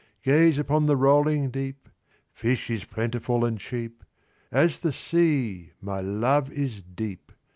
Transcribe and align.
"Gaze 0.23 0.57
upon 0.57 0.87
the 0.87 0.95
rolling 0.95 1.51
deep 1.51 1.87
("Fish 2.31 2.71
is 2.71 2.85
plentiful 2.85 3.45
and 3.45 3.59
cheap) 3.59 4.03
"As 4.51 4.79
the 4.79 4.91
sea, 4.91 5.73
my 5.79 5.99
love 5.99 6.51
is 6.51 6.81
deep!" 6.81 7.31